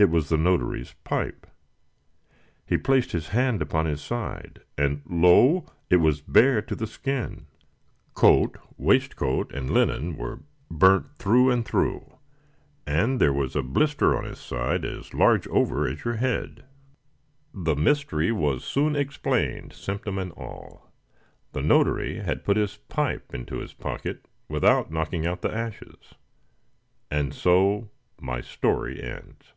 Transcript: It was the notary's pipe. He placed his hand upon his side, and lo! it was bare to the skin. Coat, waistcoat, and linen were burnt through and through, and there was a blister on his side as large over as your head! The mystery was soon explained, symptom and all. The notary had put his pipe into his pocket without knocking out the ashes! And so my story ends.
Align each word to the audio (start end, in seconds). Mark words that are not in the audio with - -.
It 0.00 0.10
was 0.10 0.28
the 0.28 0.36
notary's 0.36 0.92
pipe. 1.02 1.44
He 2.64 2.76
placed 2.76 3.10
his 3.10 3.30
hand 3.30 3.60
upon 3.60 3.86
his 3.86 4.00
side, 4.00 4.60
and 4.76 5.02
lo! 5.10 5.66
it 5.90 5.96
was 5.96 6.20
bare 6.20 6.62
to 6.62 6.76
the 6.76 6.86
skin. 6.86 7.46
Coat, 8.14 8.58
waistcoat, 8.76 9.50
and 9.52 9.68
linen 9.68 10.16
were 10.16 10.44
burnt 10.70 11.16
through 11.18 11.50
and 11.50 11.64
through, 11.64 12.16
and 12.86 13.20
there 13.20 13.32
was 13.32 13.56
a 13.56 13.62
blister 13.64 14.16
on 14.16 14.22
his 14.22 14.38
side 14.38 14.84
as 14.84 15.12
large 15.14 15.48
over 15.48 15.88
as 15.88 16.04
your 16.04 16.14
head! 16.14 16.64
The 17.52 17.74
mystery 17.74 18.30
was 18.30 18.62
soon 18.62 18.94
explained, 18.94 19.72
symptom 19.72 20.16
and 20.16 20.30
all. 20.34 20.92
The 21.50 21.60
notary 21.62 22.18
had 22.20 22.44
put 22.44 22.56
his 22.56 22.76
pipe 22.76 23.34
into 23.34 23.58
his 23.58 23.72
pocket 23.72 24.26
without 24.48 24.92
knocking 24.92 25.26
out 25.26 25.42
the 25.42 25.52
ashes! 25.52 26.14
And 27.10 27.34
so 27.34 27.90
my 28.20 28.40
story 28.40 29.02
ends. 29.02 29.54